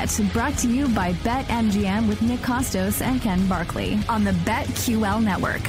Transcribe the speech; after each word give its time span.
Bet, 0.00 0.32
brought 0.32 0.56
to 0.58 0.68
you 0.68 0.88
by 0.88 1.12
BetMGM 1.12 2.08
with 2.08 2.22
Nick 2.22 2.40
Kostos 2.40 3.02
and 3.02 3.20
Ken 3.20 3.46
Barkley 3.46 3.98
on 4.08 4.24
the 4.24 4.30
BetQL 4.30 5.22
network. 5.22 5.60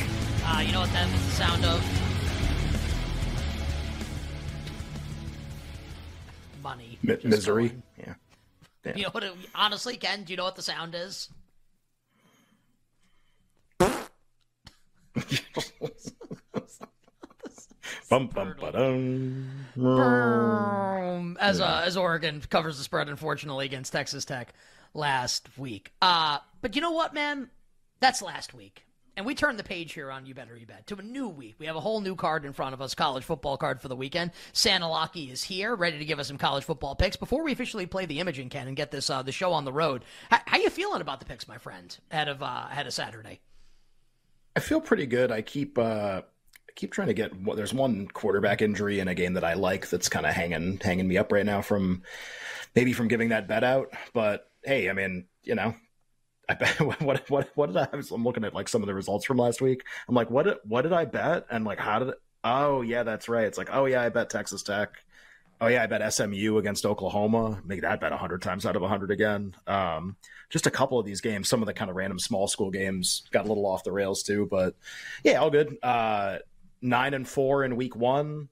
Uh, 0.46 0.64
you 0.66 0.72
know 0.72 0.80
what 0.80 0.94
that 0.94 1.10
is 1.10 1.26
the 1.26 1.32
sound 1.32 1.66
of? 1.66 1.84
Money. 6.64 6.98
Mi- 7.04 7.16
just 7.16 7.26
misery. 7.26 7.70
going. 7.70 7.84
Yeah. 8.86 8.96
You 8.96 9.04
know 9.04 9.10
what? 9.10 9.24
It, 9.24 9.34
honestly, 9.54 9.98
Ken, 9.98 10.24
do 10.24 10.32
you 10.32 10.38
know 10.38 10.46
what 10.46 10.56
the 10.56 10.62
sound 10.62 10.96
is? 10.96 11.28
Bum, 18.12 18.28
bum, 18.28 18.54
ba-dum. 18.60 19.50
Boom. 19.78 21.38
As 21.40 21.62
uh, 21.62 21.82
as 21.86 21.96
Oregon 21.96 22.42
covers 22.50 22.78
the 22.78 22.84
spread, 22.84 23.08
unfortunately, 23.08 23.66
against 23.66 23.94
Texas 23.94 24.26
Tech 24.26 24.54
last 24.94 25.48
week. 25.58 25.94
Uh, 26.02 26.40
but 26.62 26.76
you 26.76 26.82
know 26.82 26.92
what, 26.92 27.14
man? 27.14 27.50
That's 28.02 28.22
last 28.22 28.54
week. 28.54 28.86
And 29.16 29.26
we 29.26 29.34
turn 29.34 29.56
the 29.56 29.64
page 29.64 29.94
here 29.94 30.12
on 30.12 30.26
You 30.26 30.34
Better 30.34 30.58
You 30.58 30.66
Bet 30.66 30.88
to 30.88 30.98
a 30.98 31.02
new 31.02 31.30
week. 31.30 31.56
We 31.58 31.68
have 31.68 31.78
a 31.78 31.80
whole 31.80 32.02
new 32.02 32.16
card 32.16 32.44
in 32.44 32.52
front 32.52 32.74
of 32.74 32.82
us, 32.82 32.96
college 32.96 33.24
football 33.24 33.56
card 33.56 33.80
for 33.80 33.88
the 33.88 33.96
weekend. 33.96 34.32
Santa 34.52 34.90
Lockie 34.90 35.32
is 35.32 35.42
here, 35.42 35.74
ready 35.74 35.98
to 35.98 36.04
give 36.04 36.20
us 36.20 36.28
some 36.28 36.38
college 36.38 36.66
football 36.66 36.96
picks. 36.96 37.16
Before 37.16 37.46
we 37.46 37.54
officially 37.54 37.86
play 37.86 38.06
the 38.08 38.20
imaging, 38.20 38.50
Ken, 38.50 38.68
and 38.68 38.76
get 38.76 38.92
this 38.92 39.10
uh, 39.10 39.22
the 39.22 39.32
show 39.32 39.54
on 39.54 39.64
the 39.64 39.72
road, 39.72 40.04
how, 40.30 40.40
how 40.48 40.58
you 40.58 40.70
feeling 40.70 41.00
about 41.00 41.20
the 41.20 41.26
picks, 41.26 41.48
my 41.48 41.58
friend, 41.58 41.98
ahead 42.12 42.28
of 42.28 42.44
uh, 42.44 42.68
ahead 42.70 42.88
of 42.88 42.94
Saturday? 42.94 43.40
I 44.54 44.60
feel 44.60 44.82
pretty 44.82 45.06
good. 45.06 45.32
I 45.32 45.42
keep 45.42 45.78
uh 45.78 46.24
I 46.72 46.74
keep 46.76 46.94
trying 46.94 47.10
to 47.10 47.14
get 47.14 47.40
well, 47.42 47.58
there's 47.58 47.74
one 47.74 48.08
quarterback 48.08 48.62
injury 48.62 49.00
in 49.00 49.10
a 49.10 49.16
game 49.16 49.34
that 49.34 49.44
I 49.44 49.56
like 49.56 49.90
that's 49.90 50.08
kind 50.08 50.26
of 50.26 50.34
hanging 50.34 50.80
hanging 50.82 51.08
me 51.08 51.18
up 51.18 51.32
right 51.32 51.46
now 51.46 51.62
from 51.62 52.04
maybe 52.76 52.94
from 52.94 53.10
giving 53.10 53.30
that 53.30 53.48
bet 53.48 53.64
out. 53.64 53.94
But 54.14 54.50
hey, 54.64 54.90
I 54.90 54.94
mean, 54.94 55.26
you 55.44 55.56
know, 55.56 55.76
I 56.48 56.54
bet 56.54 56.80
what 57.02 57.30
what 57.30 57.50
what 57.56 57.68
did 57.68 57.78
I 57.78 57.88
I'm 57.92 58.24
looking 58.24 58.46
at 58.46 58.54
like 58.54 58.70
some 58.70 58.82
of 58.82 58.88
the 58.88 58.94
results 58.94 59.26
from 59.26 59.38
last 59.38 59.62
week. 59.62 59.84
I'm 60.08 60.16
like, 60.16 60.30
what 60.30 60.66
what 60.66 60.84
did 60.84 60.94
I 60.94 61.06
bet? 61.06 61.46
And 61.52 61.66
like 61.66 61.80
how 61.80 62.00
did 62.00 62.14
oh 62.44 62.82
yeah, 62.82 63.04
that's 63.04 63.28
right. 63.28 63.46
It's 63.46 63.58
like, 63.58 63.70
oh 63.74 63.86
yeah, 63.86 64.02
I 64.02 64.10
bet 64.10 64.30
Texas 64.30 64.64
Tech. 64.64 64.92
Oh 65.60 65.68
yeah, 65.68 65.84
I 65.84 65.88
bet 65.88 66.12
SMU 66.12 66.58
against 66.58 66.86
Oklahoma. 66.86 67.62
Make 67.66 67.82
that 67.82 68.00
bet 68.00 68.14
hundred 68.14 68.42
times 68.42 68.66
out 68.66 68.78
of 68.78 68.82
hundred 68.82 69.12
again. 69.12 69.56
Um, 69.68 70.16
just 70.50 70.68
a 70.68 70.72
couple 70.72 70.98
of 71.00 71.06
these 71.06 71.22
games, 71.22 71.50
some 71.50 71.62
of 71.62 71.68
the 71.68 71.74
kind 71.74 71.92
of 71.92 71.98
random 71.98 72.18
small 72.18 72.48
school 72.48 72.72
games 72.72 73.24
got 73.32 73.46
a 73.46 73.48
little 73.48 73.66
off 73.66 73.84
the 73.84 73.92
rails 73.92 74.24
too, 74.24 74.48
but 74.50 74.76
yeah, 75.24 75.36
all 75.36 75.52
good. 75.52 75.78
Uh, 75.84 76.40
nine 76.82 77.14
and 77.14 77.28
four 77.28 77.64
in 77.64 77.76
week 77.76 77.96
one, 77.96 78.50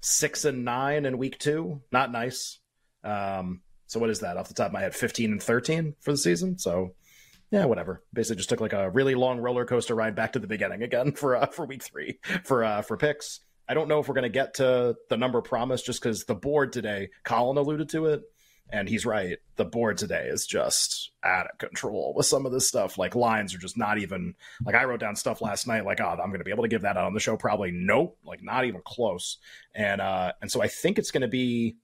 six 0.00 0.44
and 0.44 0.64
nine 0.64 1.06
in 1.06 1.18
week 1.18 1.38
two. 1.38 1.82
Not 1.90 2.12
nice. 2.12 2.58
Um, 3.04 3.62
so 3.86 4.00
what 4.00 4.10
is 4.10 4.20
that 4.20 4.36
off 4.36 4.48
the 4.48 4.54
top 4.54 4.68
of 4.68 4.72
my 4.72 4.80
head? 4.80 4.94
Fifteen 4.94 5.32
and 5.32 5.42
thirteen 5.42 5.94
for 6.00 6.12
the 6.12 6.18
season. 6.18 6.58
So 6.58 6.94
yeah, 7.50 7.64
whatever. 7.64 8.02
Basically, 8.12 8.36
just 8.36 8.48
took 8.48 8.60
like 8.60 8.74
a 8.74 8.90
really 8.90 9.14
long 9.14 9.40
roller 9.40 9.64
coaster 9.64 9.94
ride 9.94 10.14
back 10.14 10.32
to 10.32 10.38
the 10.38 10.46
beginning 10.46 10.82
again 10.82 11.12
for 11.16 11.36
uh, 11.36 11.46
for 11.46 11.66
week 11.66 11.82
three 11.82 12.18
for 12.44 12.64
uh, 12.64 12.82
for 12.82 12.96
picks. 12.96 13.40
I 13.68 13.74
don't 13.74 13.88
know 13.88 14.00
if 14.00 14.08
we're 14.08 14.14
going 14.14 14.22
to 14.22 14.30
get 14.30 14.54
to 14.54 14.96
the 15.10 15.16
number 15.18 15.42
promised 15.42 15.84
just 15.84 16.02
because 16.02 16.24
the 16.24 16.34
board 16.34 16.72
today, 16.72 17.10
Colin 17.22 17.58
alluded 17.58 17.90
to 17.90 18.06
it, 18.06 18.22
and 18.70 18.88
he's 18.88 19.06
right. 19.06 19.38
The 19.56 19.64
board 19.64 19.98
today 19.98 20.28
is 20.28 20.46
just 20.46 21.10
out 21.24 21.46
of 21.50 21.58
control 21.58 22.12
with 22.16 22.26
some 22.26 22.46
of 22.46 22.52
this 22.52 22.68
stuff. 22.68 22.98
Like 22.98 23.14
lines 23.14 23.54
are 23.54 23.58
just 23.58 23.76
not 23.76 23.98
even 23.98 24.34
like 24.64 24.74
I 24.74 24.84
wrote 24.84 25.00
down 25.00 25.16
stuff 25.16 25.40
last 25.40 25.66
night. 25.66 25.84
Like, 25.84 26.00
oh, 26.00 26.08
I'm 26.22 26.30
to 26.38 26.44
be 26.44 26.50
able 26.50 26.64
to 26.64 26.68
give 26.68 26.82
that 26.82 26.96
out 26.96 27.04
on 27.04 27.14
the 27.14 27.20
show. 27.20 27.36
Probably 27.36 27.70
nope. 27.72 28.18
Like 28.24 28.42
not 28.42 28.64
even 28.64 28.82
close. 28.84 29.38
And 29.74 30.00
uh, 30.00 30.32
and 30.40 30.50
so 30.50 30.62
I 30.62 30.68
think 30.68 30.98
it's 30.98 31.10
to 31.22 31.28
be. 31.28 31.76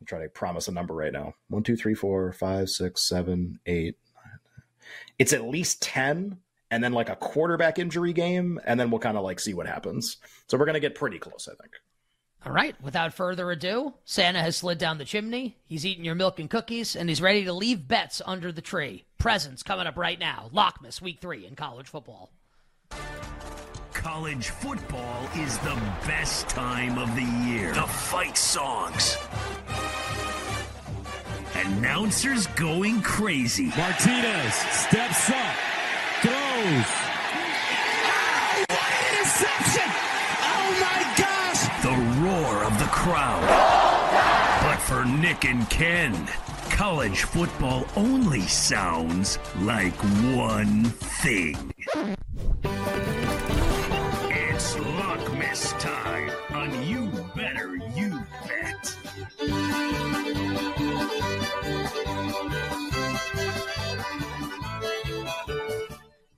I'm 0.00 0.06
trying 0.06 0.22
to 0.22 0.28
promise 0.28 0.68
a 0.68 0.72
number 0.72 0.94
right 0.94 1.12
now. 1.12 1.34
One, 1.48 1.62
two, 1.62 1.76
three, 1.76 1.94
four, 1.94 2.32
five, 2.32 2.68
six, 2.68 3.08
seven, 3.08 3.60
eight. 3.66 3.96
nine. 4.14 4.38
It's 5.18 5.32
at 5.32 5.44
least 5.48 5.80
ten 5.80 6.38
and 6.70 6.82
then 6.82 6.92
like 6.92 7.08
a 7.08 7.14
quarterback 7.14 7.78
injury 7.78 8.12
game, 8.12 8.58
and 8.64 8.80
then 8.80 8.90
we'll 8.90 8.98
kind 8.98 9.16
of 9.16 9.22
like 9.22 9.38
see 9.38 9.54
what 9.54 9.68
happens. 9.68 10.16
So 10.48 10.58
we're 10.58 10.66
gonna 10.66 10.80
get 10.80 10.96
pretty 10.96 11.20
close, 11.20 11.48
I 11.48 11.54
think. 11.54 11.72
All 12.46 12.52
right, 12.52 12.76
without 12.82 13.14
further 13.14 13.50
ado, 13.50 13.94
Santa 14.04 14.40
has 14.40 14.56
slid 14.56 14.76
down 14.76 14.98
the 14.98 15.06
chimney. 15.06 15.56
He's 15.64 15.86
eating 15.86 16.04
your 16.04 16.14
milk 16.14 16.38
and 16.38 16.50
cookies, 16.50 16.94
and 16.94 17.08
he's 17.08 17.22
ready 17.22 17.44
to 17.44 17.54
leave 17.54 17.88
bets 17.88 18.20
under 18.26 18.52
the 18.52 18.60
tree. 18.60 19.04
Presents 19.16 19.62
coming 19.62 19.86
up 19.86 19.96
right 19.96 20.18
now. 20.18 20.50
Lockmas 20.52 21.00
Week 21.00 21.20
3 21.22 21.46
in 21.46 21.56
college 21.56 21.88
football. 21.88 22.30
College 23.94 24.48
football 24.48 25.28
is 25.36 25.56
the 25.58 25.80
best 26.06 26.46
time 26.50 26.98
of 26.98 27.14
the 27.14 27.48
year. 27.48 27.72
The 27.72 27.82
fight 27.82 28.36
songs. 28.36 29.16
Announcers 31.54 32.46
going 32.48 33.00
crazy. 33.00 33.72
Martinez 33.76 34.54
steps 34.54 35.30
up, 35.30 35.56
throws. 36.20 37.03
Roar 43.14 43.22
of 43.22 43.40
the 43.40 43.46
crowd. 43.46 44.60
But 44.62 44.78
for 44.78 45.04
Nick 45.04 45.44
and 45.44 45.68
Ken, 45.70 46.26
college 46.70 47.22
football 47.22 47.86
only 47.96 48.42
sounds 48.42 49.38
like 49.60 49.94
one 50.36 50.84
thing. 50.84 51.72
It's 54.30 54.74
Lockmas 54.76 55.78
time 55.78 56.30
on 56.50 56.82
You 56.84 57.10
Better 57.36 57.76
You 57.94 58.22
Bet. 58.46 58.96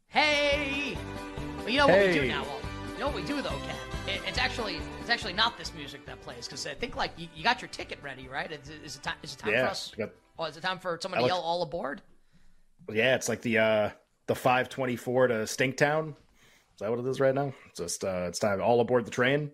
Hey! 0.09 0.97
Well, 1.59 1.69
you 1.69 1.79
know 1.79 1.87
what 1.89 2.07
we 2.07 2.13
do 2.13 2.27
now? 2.27 2.56
It's 4.37 4.45
actually 4.45 4.77
it's 5.01 5.09
actually 5.09 5.33
not 5.33 5.57
this 5.57 5.73
music 5.75 6.05
that 6.05 6.21
plays 6.21 6.47
because 6.47 6.67
I 6.67 6.75
think 6.75 6.95
like 6.95 7.11
you, 7.17 7.27
you 7.35 7.43
got 7.43 7.63
your 7.63 7.71
ticket 7.71 7.99
ready, 8.03 8.29
right? 8.29 8.53
Is, 8.53 8.69
is 8.85 8.97
it 8.97 9.03
time? 9.03 9.15
Is 9.23 9.33
it 9.33 9.39
time 9.39 9.53
for 9.53 9.59
us? 9.71 9.93
got- 9.97 10.11
Oh, 10.39 10.45
is 10.45 10.59
it 10.59 10.61
time 10.63 10.79
for 10.79 10.99
someone 11.01 11.23
to 11.23 11.27
yell 11.27 11.41
all 11.41 11.63
aboard? 11.63 12.03
Yeah, 12.93 13.15
it's 13.15 13.31
like 13.31 13.41
the 13.41 13.57
uh 13.59 13.91
the 14.27 14.35
524 14.35 15.29
to 15.29 15.35
Stinktown. 15.45 16.11
Is 16.11 16.81
that 16.81 16.91
what 16.91 16.99
it 16.99 17.07
is 17.07 17.19
right 17.19 17.35
now? 17.35 17.55
It's 17.71 17.79
just 17.79 18.05
uh 18.05 18.27
it's 18.29 18.39
time 18.39 18.61
all 18.61 18.81
aboard 18.81 19.07
the 19.07 19.11
train. 19.11 19.51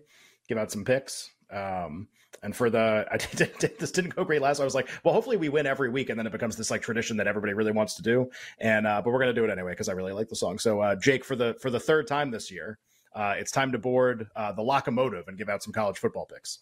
Give 0.49 0.57
out 0.57 0.69
some 0.69 0.83
picks. 0.83 1.29
Um 1.49 2.09
and 2.41 2.53
for 2.53 2.69
the 2.69 3.07
I 3.11 3.15
did, 3.15 3.57
did- 3.59 3.79
this 3.79 3.91
didn't 3.91 4.17
go 4.17 4.25
great 4.25 4.41
last. 4.41 4.59
I 4.59 4.65
was 4.65 4.75
like, 4.75 4.89
well, 5.05 5.13
hopefully 5.13 5.37
we 5.37 5.47
win 5.47 5.65
every 5.65 5.89
week, 5.89 6.09
and 6.09 6.19
then 6.19 6.27
it 6.27 6.33
becomes 6.33 6.57
this 6.57 6.69
like 6.69 6.81
tradition 6.81 7.15
that 7.17 7.27
everybody 7.27 7.53
really 7.53 7.71
wants 7.71 7.95
to 7.95 8.01
do. 8.01 8.29
And 8.59 8.85
uh, 8.85 9.01
but 9.01 9.11
we're 9.13 9.19
gonna 9.19 9.31
do 9.31 9.45
it 9.45 9.49
anyway 9.49 9.71
because 9.71 9.87
I 9.87 9.93
really 9.93 10.11
like 10.11 10.27
the 10.27 10.35
song. 10.35 10.59
So 10.59 10.81
uh, 10.81 10.97
Jake, 10.97 11.23
for 11.23 11.37
the 11.37 11.55
for 11.61 11.69
the 11.69 11.79
third 11.79 12.05
time 12.05 12.31
this 12.31 12.51
year, 12.51 12.77
uh, 13.15 13.35
it's 13.37 13.51
time 13.51 13.71
to 13.71 13.77
board 13.77 14.27
uh, 14.35 14.51
the 14.51 14.61
locomotive 14.61 15.27
and 15.27 15.37
give 15.37 15.49
out 15.49 15.63
some 15.63 15.73
college 15.73 15.97
football 15.97 16.25
picks. 16.25 16.59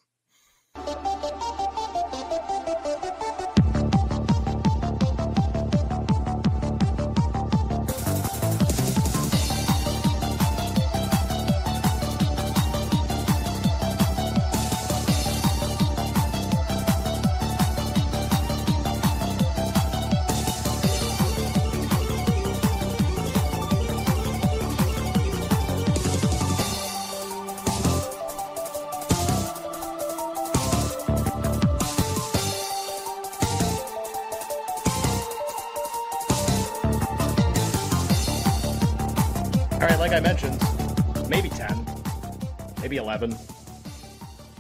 Maybe 42.92 43.02
11, 43.02 43.38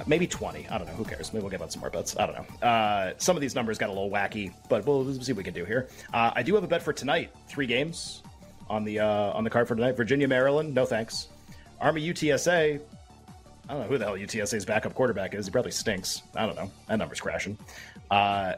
maybe 0.07 0.25
20. 0.25 0.69
I 0.69 0.77
don't 0.77 0.87
know. 0.87 0.93
Who 0.93 1.03
cares? 1.03 1.33
Maybe 1.33 1.43
we'll 1.43 1.51
give 1.51 1.61
out 1.61 1.73
some 1.73 1.81
more 1.81 1.89
bets. 1.89 2.15
I 2.17 2.25
don't 2.25 2.35
know. 2.35 2.65
Uh, 2.65 3.13
some 3.17 3.35
of 3.35 3.41
these 3.41 3.55
numbers 3.55 3.77
got 3.77 3.89
a 3.89 3.91
little 3.91 4.09
wacky, 4.09 4.53
but 4.69 4.85
we'll, 4.85 5.03
we'll 5.03 5.21
see 5.21 5.33
what 5.33 5.39
we 5.39 5.43
can 5.43 5.53
do 5.53 5.65
here. 5.65 5.89
Uh, 6.13 6.31
I 6.33 6.41
do 6.41 6.55
have 6.55 6.63
a 6.63 6.67
bet 6.67 6.81
for 6.81 6.93
tonight. 6.93 7.29
Three 7.49 7.67
games 7.67 8.23
on 8.69 8.85
the 8.85 9.01
uh, 9.01 9.33
on 9.33 9.43
the 9.43 9.49
card 9.49 9.67
for 9.67 9.75
tonight. 9.75 9.97
Virginia, 9.97 10.29
Maryland. 10.29 10.73
No 10.73 10.85
thanks. 10.85 11.27
Army, 11.81 12.07
UTSA. 12.07 12.79
I 13.67 13.73
don't 13.73 13.81
know 13.81 13.87
who 13.89 13.97
the 13.97 14.05
hell 14.05 14.15
UTSA's 14.15 14.63
backup 14.63 14.93
quarterback 14.93 15.35
is. 15.35 15.45
He 15.45 15.51
probably 15.51 15.71
stinks. 15.71 16.21
I 16.33 16.45
don't 16.45 16.55
know. 16.55 16.71
That 16.87 16.99
number's 16.99 17.19
crashing. 17.19 17.57
Uh, 18.09 18.53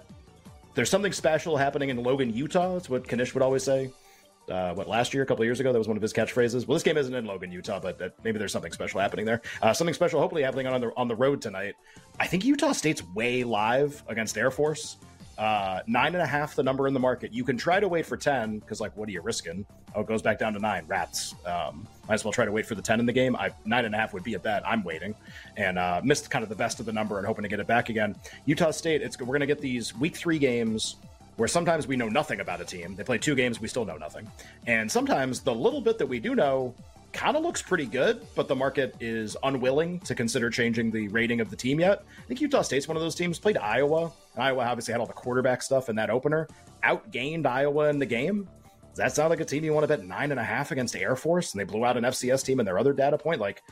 there's 0.75 0.91
something 0.91 1.11
special 1.11 1.57
happening 1.57 1.89
in 1.89 2.03
Logan, 2.03 2.31
Utah. 2.31 2.73
That's 2.73 2.89
what 2.89 3.07
Kanish 3.07 3.33
would 3.33 3.41
always 3.41 3.63
say 3.63 3.91
uh, 4.49 4.73
what 4.73 4.87
last 4.87 5.13
year, 5.13 5.23
a 5.23 5.25
couple 5.25 5.45
years 5.45 5.59
ago, 5.59 5.71
that 5.71 5.77
was 5.77 5.87
one 5.87 5.97
of 5.97 6.03
his 6.03 6.13
catchphrases. 6.13 6.67
Well, 6.67 6.75
this 6.75 6.83
game 6.83 6.97
isn't 6.97 7.13
in 7.13 7.25
Logan, 7.25 7.51
Utah, 7.51 7.79
but 7.79 8.13
maybe 8.23 8.39
there's 8.39 8.51
something 8.51 8.71
special 8.71 8.99
happening 8.99 9.25
there. 9.25 9.41
Uh, 9.61 9.73
something 9.73 9.93
special, 9.93 10.19
hopefully, 10.19 10.43
happening 10.43 10.67
on 10.67 10.81
the 10.81 10.91
on 10.97 11.07
the 11.07 11.15
road 11.15 11.41
tonight. 11.41 11.75
I 12.19 12.27
think 12.27 12.45
Utah 12.45 12.73
State's 12.73 13.03
way 13.13 13.43
live 13.43 14.03
against 14.07 14.37
Air 14.37 14.51
Force. 14.51 14.97
Uh, 15.37 15.81
nine 15.87 16.13
and 16.13 16.21
a 16.21 16.27
half, 16.27 16.55
the 16.55 16.61
number 16.61 16.87
in 16.87 16.93
the 16.93 16.99
market. 16.99 17.33
You 17.33 17.43
can 17.43 17.57
try 17.57 17.79
to 17.79 17.87
wait 17.87 18.05
for 18.05 18.15
10 18.15 18.59
because, 18.59 18.79
like, 18.79 18.95
what 18.95 19.09
are 19.09 19.11
you 19.11 19.21
risking? 19.21 19.65
Oh, 19.95 20.01
it 20.01 20.07
goes 20.07 20.21
back 20.21 20.37
down 20.37 20.53
to 20.53 20.59
nine. 20.59 20.85
Rats. 20.87 21.33
Um, 21.45 21.87
might 22.07 22.15
as 22.15 22.23
well 22.23 22.31
try 22.31 22.45
to 22.45 22.51
wait 22.51 22.65
for 22.65 22.75
the 22.75 22.81
10 22.81 22.99
in 22.99 23.05
the 23.05 23.13
game. 23.13 23.35
I, 23.35 23.49
nine 23.65 23.85
and 23.85 23.95
a 23.95 23.97
half 23.97 24.13
would 24.13 24.23
be 24.23 24.35
a 24.35 24.39
bet. 24.39 24.61
I'm 24.67 24.83
waiting 24.83 25.15
and 25.57 25.79
uh, 25.79 26.01
missed 26.03 26.29
kind 26.29 26.43
of 26.43 26.49
the 26.49 26.55
best 26.55 26.79
of 26.79 26.85
the 26.85 26.93
number 26.93 27.17
and 27.17 27.25
hoping 27.25 27.43
to 27.43 27.49
get 27.49 27.59
it 27.59 27.67
back 27.67 27.89
again. 27.89 28.15
Utah 28.45 28.71
State, 28.71 29.01
it's 29.01 29.19
we're 29.19 29.25
going 29.27 29.39
to 29.39 29.47
get 29.47 29.59
these 29.59 29.95
week 29.97 30.15
three 30.15 30.37
games 30.37 30.97
where 31.37 31.47
sometimes 31.47 31.87
we 31.87 31.95
know 31.95 32.09
nothing 32.09 32.39
about 32.39 32.61
a 32.61 32.65
team. 32.65 32.95
They 32.95 33.03
play 33.03 33.17
two 33.17 33.35
games, 33.35 33.59
we 33.59 33.67
still 33.67 33.85
know 33.85 33.97
nothing. 33.97 34.29
And 34.67 34.91
sometimes 34.91 35.41
the 35.41 35.53
little 35.53 35.81
bit 35.81 35.97
that 35.97 36.05
we 36.05 36.19
do 36.19 36.35
know 36.35 36.75
kind 37.13 37.37
of 37.37 37.43
looks 37.43 37.61
pretty 37.61 37.85
good, 37.85 38.25
but 38.35 38.47
the 38.47 38.55
market 38.55 38.95
is 38.99 39.37
unwilling 39.43 39.99
to 40.01 40.15
consider 40.15 40.49
changing 40.49 40.91
the 40.91 41.07
rating 41.09 41.39
of 41.41 41.49
the 41.49 41.55
team 41.55 41.79
yet. 41.79 42.03
I 42.17 42.25
think 42.27 42.41
Utah 42.41 42.63
State's 42.63 42.87
one 42.87 42.97
of 42.97 43.03
those 43.03 43.15
teams. 43.15 43.39
Played 43.39 43.57
Iowa, 43.57 44.11
and 44.33 44.43
Iowa 44.43 44.65
obviously 44.65 44.91
had 44.91 44.99
all 44.99 45.07
the 45.07 45.13
quarterback 45.13 45.61
stuff 45.61 45.89
in 45.89 45.95
that 45.95 46.09
opener. 46.09 46.47
Outgained 46.83 47.45
Iowa 47.45 47.89
in 47.89 47.99
the 47.99 48.05
game. 48.05 48.47
Does 48.89 48.97
that 48.97 49.15
sound 49.15 49.29
like 49.29 49.39
a 49.39 49.45
team 49.45 49.63
you 49.63 49.73
want 49.73 49.83
to 49.83 49.87
bet 49.87 50.05
nine 50.05 50.31
and 50.31 50.39
a 50.39 50.43
half 50.43 50.71
against 50.71 50.95
Air 50.95 51.15
Force? 51.15 51.53
And 51.53 51.59
they 51.59 51.63
blew 51.63 51.85
out 51.85 51.97
an 51.97 52.03
FCS 52.03 52.45
team 52.45 52.59
in 52.59 52.65
their 52.65 52.77
other 52.77 52.93
data 52.93 53.17
point. 53.17 53.39
Like 53.39 53.63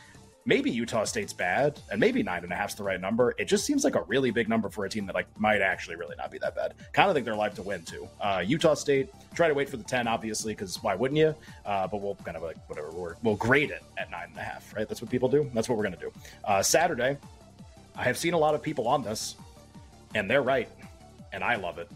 maybe 0.46 0.72
Utah 0.72 1.04
State's 1.04 1.34
bad, 1.34 1.80
and 1.92 2.00
maybe 2.00 2.24
nine 2.24 2.44
and 2.44 2.52
a 2.52 2.56
half's 2.56 2.76
the 2.76 2.84
right 2.84 3.00
number. 3.00 3.34
It 3.38 3.46
just 3.46 3.66
seems 3.66 3.84
like 3.84 3.96
a 3.96 4.04
really 4.04 4.32
big 4.32 4.50
number 4.50 4.70
for 4.70 4.86
a 4.86 4.90
team 4.90 5.06
that 5.06 5.16
like 5.16 5.28
might 5.40 5.62
actually 5.62 5.96
really 5.96 6.16
not 6.18 6.32
be 6.32 6.38
that 6.40 6.56
bad. 6.56 6.74
Kind 6.94 7.10
of 7.10 7.16
think 7.16 7.26
they're 7.26 7.36
live 7.36 7.56
to 7.56 7.62
win 7.62 7.84
too. 7.84 8.08
Uh, 8.20 8.44
Utah 8.46 8.74
State 8.74 9.10
try 9.34 9.48
to 9.48 9.54
wait 9.54 9.70
for 9.70 9.78
the 9.78 9.84
ten, 9.84 10.08
obviously, 10.08 10.54
because 10.54 10.82
why 10.84 10.96
wouldn't 10.96 11.18
you? 11.18 11.36
Uh, 11.66 11.88
but 11.88 12.02
we'll 12.02 12.16
kind 12.16 12.38
of 12.38 12.44
like 12.44 12.58
whatever 12.68 12.90
we 12.92 13.14
we'll 13.24 13.36
grade 13.36 13.72
it 13.72 13.84
at 13.98 14.10
nine 14.12 14.28
and 14.30 14.38
a 14.38 14.44
half, 14.44 14.74
right? 14.76 14.88
That's 14.88 15.02
what 15.02 15.12
people 15.12 15.30
do. 15.30 15.50
That's 15.54 15.70
what 15.70 15.78
we're 15.78 15.84
gonna 15.84 15.98
do. 15.98 16.12
Uh, 16.44 16.62
Saturday, 16.64 17.18
I 17.96 18.04
have 18.04 18.18
seen 18.18 18.34
a 18.34 18.38
lot 18.38 18.56
of 18.56 18.62
people 18.62 18.88
on 18.88 19.04
this, 19.04 19.36
and 20.16 20.30
they're 20.30 20.44
right, 20.44 20.70
and 21.34 21.44
I 21.44 21.56
love 21.56 21.78
it. 21.78 21.90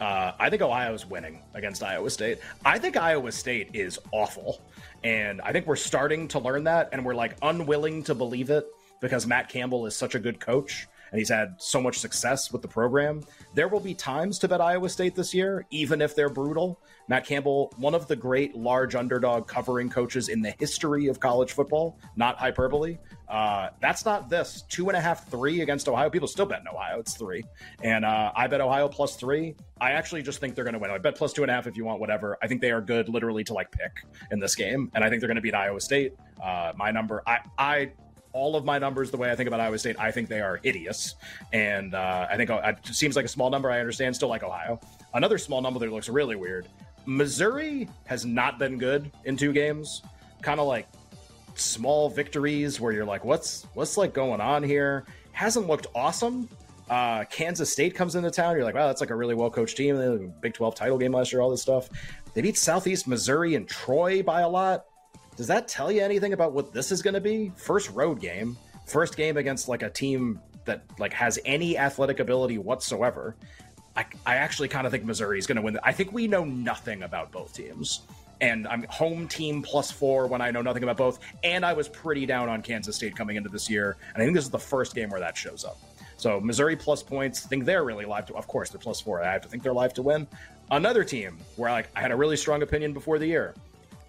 Uh, 0.00 0.32
I 0.38 0.48
think 0.50 0.62
Ohio's 0.62 1.06
winning 1.06 1.42
against 1.54 1.82
Iowa 1.82 2.10
State. 2.10 2.38
I 2.64 2.78
think 2.78 2.96
Iowa 2.96 3.32
State 3.32 3.70
is 3.74 3.98
awful. 4.12 4.62
And 5.04 5.40
I 5.40 5.52
think 5.52 5.66
we're 5.66 5.76
starting 5.76 6.28
to 6.28 6.38
learn 6.38 6.64
that, 6.64 6.90
and 6.92 7.04
we're 7.04 7.14
like 7.14 7.36
unwilling 7.42 8.02
to 8.04 8.14
believe 8.14 8.50
it 8.50 8.66
because 9.00 9.26
Matt 9.26 9.48
Campbell 9.48 9.86
is 9.86 9.94
such 9.96 10.14
a 10.14 10.18
good 10.18 10.40
coach 10.40 10.88
and 11.10 11.18
he's 11.18 11.28
had 11.28 11.54
so 11.58 11.80
much 11.80 11.98
success 11.98 12.52
with 12.52 12.62
the 12.62 12.68
program. 12.68 13.22
There 13.54 13.68
will 13.68 13.80
be 13.80 13.94
times 13.94 14.38
to 14.40 14.48
bet 14.48 14.60
Iowa 14.60 14.88
State 14.88 15.14
this 15.14 15.34
year, 15.34 15.66
even 15.70 16.00
if 16.00 16.14
they're 16.14 16.28
brutal. 16.28 16.80
Matt 17.08 17.24
Campbell, 17.24 17.72
one 17.76 17.94
of 17.94 18.06
the 18.06 18.16
great 18.16 18.54
large 18.54 18.94
underdog 18.94 19.46
covering 19.46 19.88
coaches 19.88 20.28
in 20.28 20.42
the 20.42 20.50
history 20.58 21.06
of 21.08 21.18
college 21.18 21.52
football, 21.52 21.98
not 22.16 22.36
hyperbole. 22.36 22.98
Uh, 23.28 23.70
that's 23.80 24.04
not 24.04 24.28
this 24.28 24.62
two 24.68 24.88
and 24.88 24.96
a 24.96 25.00
half, 25.00 25.28
three 25.30 25.60
against 25.60 25.88
Ohio. 25.88 26.08
People 26.08 26.28
still 26.28 26.46
bet 26.46 26.60
in 26.60 26.68
Ohio. 26.68 26.98
It's 26.98 27.14
three, 27.14 27.44
and 27.82 28.04
uh, 28.04 28.32
I 28.34 28.46
bet 28.46 28.60
Ohio 28.60 28.88
plus 28.88 29.16
three. 29.16 29.54
I 29.80 29.92
actually 29.92 30.22
just 30.22 30.40
think 30.40 30.54
they're 30.54 30.64
going 30.64 30.74
to 30.74 30.78
win. 30.78 30.90
I 30.90 30.98
bet 30.98 31.14
plus 31.14 31.32
two 31.32 31.42
and 31.42 31.50
a 31.50 31.54
half 31.54 31.66
if 31.66 31.76
you 31.76 31.84
want, 31.84 32.00
whatever. 32.00 32.38
I 32.42 32.46
think 32.46 32.60
they 32.60 32.70
are 32.70 32.80
good, 32.80 33.08
literally 33.08 33.44
to 33.44 33.54
like 33.54 33.70
pick 33.70 33.92
in 34.30 34.38
this 34.38 34.54
game, 34.54 34.90
and 34.94 35.04
I 35.04 35.10
think 35.10 35.20
they're 35.20 35.28
going 35.28 35.36
to 35.36 35.42
beat 35.42 35.54
Iowa 35.54 35.80
State. 35.80 36.14
Uh, 36.42 36.72
my 36.76 36.90
number, 36.90 37.22
I, 37.26 37.40
I 37.58 37.92
all 38.38 38.54
of 38.54 38.64
my 38.64 38.78
numbers, 38.78 39.10
the 39.10 39.16
way 39.16 39.30
I 39.30 39.36
think 39.36 39.48
about 39.48 39.58
Iowa 39.60 39.78
State, 39.78 39.98
I 39.98 40.12
think 40.12 40.28
they 40.28 40.40
are 40.40 40.60
idiots. 40.62 41.16
And 41.52 41.94
uh, 41.94 42.28
I 42.30 42.36
think 42.36 42.50
uh, 42.50 42.60
it 42.64 42.94
seems 42.94 43.16
like 43.16 43.24
a 43.24 43.28
small 43.28 43.50
number. 43.50 43.70
I 43.70 43.80
understand, 43.80 44.14
still 44.14 44.28
like 44.28 44.44
Ohio. 44.44 44.80
Another 45.14 45.38
small 45.38 45.60
number 45.60 45.80
that 45.80 45.92
looks 45.92 46.08
really 46.08 46.36
weird. 46.36 46.68
Missouri 47.04 47.88
has 48.06 48.24
not 48.24 48.58
been 48.58 48.78
good 48.78 49.10
in 49.24 49.36
two 49.36 49.52
games. 49.52 50.02
Kind 50.40 50.60
of 50.60 50.66
like 50.66 50.86
small 51.54 52.08
victories 52.08 52.80
where 52.80 52.92
you're 52.92 53.04
like, 53.04 53.24
what's 53.24 53.66
what's 53.74 53.96
like 53.96 54.14
going 54.14 54.40
on 54.40 54.62
here? 54.62 55.04
Hasn't 55.32 55.66
looked 55.66 55.88
awesome. 55.94 56.48
Uh, 56.88 57.24
Kansas 57.24 57.72
State 57.72 57.94
comes 57.94 58.14
into 58.14 58.30
town. 58.30 58.54
You're 58.54 58.64
like, 58.64 58.74
wow, 58.74 58.86
that's 58.86 59.00
like 59.00 59.10
a 59.10 59.14
really 59.16 59.34
well 59.34 59.50
coached 59.50 59.76
team. 59.76 60.32
Big 60.40 60.54
12 60.54 60.74
title 60.74 60.98
game 60.98 61.12
last 61.12 61.32
year, 61.32 61.40
all 61.40 61.50
this 61.50 61.62
stuff. 61.62 61.88
They 62.34 62.42
beat 62.42 62.56
Southeast 62.56 63.08
Missouri 63.08 63.54
and 63.56 63.68
Troy 63.68 64.22
by 64.22 64.42
a 64.42 64.48
lot. 64.48 64.84
Does 65.38 65.46
that 65.46 65.68
tell 65.68 65.92
you 65.92 66.02
anything 66.02 66.32
about 66.32 66.52
what 66.52 66.72
this 66.72 66.90
is 66.90 67.00
going 67.00 67.14
to 67.14 67.20
be? 67.20 67.52
First 67.54 67.92
road 67.92 68.20
game, 68.20 68.56
first 68.86 69.16
game 69.16 69.36
against 69.36 69.68
like 69.68 69.84
a 69.84 69.88
team 69.88 70.40
that 70.64 70.82
like 70.98 71.12
has 71.12 71.38
any 71.44 71.78
athletic 71.78 72.18
ability 72.18 72.58
whatsoever. 72.58 73.36
I, 73.96 74.04
I 74.26 74.34
actually 74.34 74.66
kind 74.66 74.84
of 74.84 74.90
think 74.90 75.04
Missouri 75.04 75.38
is 75.38 75.46
going 75.46 75.54
to 75.54 75.62
win. 75.62 75.78
I 75.84 75.92
think 75.92 76.12
we 76.12 76.26
know 76.26 76.44
nothing 76.44 77.04
about 77.04 77.30
both 77.30 77.54
teams. 77.54 78.00
And 78.40 78.66
I'm 78.66 78.82
home 78.88 79.28
team 79.28 79.62
plus 79.62 79.92
four 79.92 80.26
when 80.26 80.40
I 80.40 80.50
know 80.50 80.60
nothing 80.60 80.82
about 80.82 80.96
both. 80.96 81.20
And 81.44 81.64
I 81.64 81.72
was 81.72 81.88
pretty 81.88 82.26
down 82.26 82.48
on 82.48 82.60
Kansas 82.60 82.96
State 82.96 83.14
coming 83.14 83.36
into 83.36 83.48
this 83.48 83.70
year. 83.70 83.96
And 84.14 84.20
I 84.20 84.26
think 84.26 84.34
this 84.34 84.44
is 84.44 84.50
the 84.50 84.58
first 84.58 84.96
game 84.96 85.08
where 85.08 85.20
that 85.20 85.36
shows 85.36 85.64
up. 85.64 85.78
So 86.16 86.40
Missouri 86.40 86.74
plus 86.74 87.00
points. 87.00 87.46
I 87.46 87.48
think 87.48 87.64
they're 87.64 87.84
really 87.84 88.06
live 88.06 88.26
to. 88.26 88.34
Of 88.34 88.48
course, 88.48 88.70
they're 88.70 88.80
plus 88.80 89.00
four. 89.00 89.22
I 89.22 89.32
have 89.32 89.42
to 89.42 89.48
think 89.48 89.62
they're 89.62 89.72
live 89.72 89.94
to 89.94 90.02
win. 90.02 90.26
Another 90.68 91.04
team 91.04 91.38
where 91.54 91.70
like 91.70 91.90
I 91.94 92.00
had 92.00 92.10
a 92.10 92.16
really 92.16 92.36
strong 92.36 92.62
opinion 92.62 92.92
before 92.92 93.20
the 93.20 93.26
year 93.26 93.54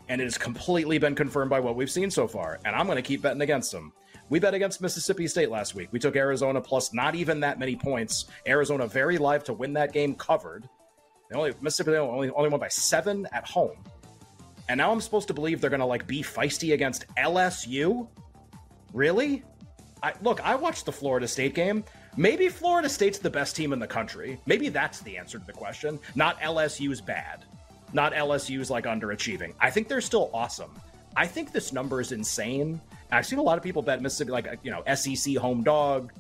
and 0.09 0.19
it 0.19 0.23
has 0.23 0.37
completely 0.37 0.97
been 0.97 1.15
confirmed 1.15 1.49
by 1.49 1.59
what 1.59 1.75
we've 1.75 1.89
seen 1.89 2.09
so 2.11 2.27
far. 2.27 2.59
And 2.65 2.75
I'm 2.75 2.87
going 2.87 2.97
to 2.97 3.01
keep 3.01 3.21
betting 3.21 3.41
against 3.41 3.71
them. 3.71 3.93
We 4.29 4.39
bet 4.39 4.53
against 4.53 4.81
Mississippi 4.81 5.27
State 5.27 5.49
last 5.49 5.75
week. 5.75 5.89
We 5.91 5.99
took 5.99 6.15
Arizona 6.15 6.59
plus 6.59 6.93
not 6.93 7.15
even 7.15 7.39
that 7.39 7.57
many 7.57 7.75
points. 7.75 8.25
Arizona 8.47 8.87
very 8.87 9.17
live 9.17 9.43
to 9.45 9.53
win 9.53 9.73
that 9.73 9.93
game 9.93 10.15
covered. 10.15 10.67
They 11.29 11.37
only 11.37 11.53
Mississippi 11.61 11.95
only 11.95 12.29
only 12.31 12.49
won 12.49 12.59
by 12.59 12.67
seven 12.67 13.27
at 13.31 13.47
home. 13.47 13.77
And 14.67 14.77
now 14.77 14.91
I'm 14.91 15.01
supposed 15.01 15.27
to 15.29 15.33
believe 15.33 15.61
they're 15.61 15.69
going 15.69 15.79
to 15.79 15.85
like 15.85 16.05
be 16.05 16.21
feisty 16.21 16.73
against 16.73 17.05
LSU. 17.15 18.07
Really? 18.93 19.43
I, 20.01 20.13
look, 20.21 20.41
I 20.41 20.55
watched 20.55 20.85
the 20.85 20.91
Florida 20.91 21.27
State 21.27 21.53
game. 21.55 21.83
Maybe 22.17 22.49
Florida 22.49 22.87
State's 22.87 23.19
the 23.19 23.29
best 23.29 23.55
team 23.55 23.73
in 23.73 23.79
the 23.79 23.87
country. 23.87 24.39
Maybe 24.45 24.69
that's 24.69 25.01
the 25.01 25.17
answer 25.17 25.39
to 25.39 25.45
the 25.45 25.53
question. 25.53 25.99
Not 26.15 26.39
LSU's 26.39 27.01
bad 27.01 27.45
not 27.93 28.13
LSU's 28.13 28.69
like 28.69 28.85
underachieving. 28.85 29.53
I 29.59 29.69
think 29.69 29.87
they're 29.87 30.01
still 30.01 30.29
awesome. 30.33 30.71
I 31.15 31.27
think 31.27 31.51
this 31.51 31.73
number 31.73 32.01
is 32.01 32.11
insane. 32.11 32.79
I've 33.11 33.25
seen 33.25 33.39
a 33.39 33.43
lot 33.43 33.57
of 33.57 33.63
people 33.63 33.81
bet 33.81 34.01
Mississippi, 34.01 34.31
like 34.31 34.59
you 34.63 34.71
know, 34.71 34.83
SEC 34.95 35.35
home 35.37 35.63
dog, 35.63 36.13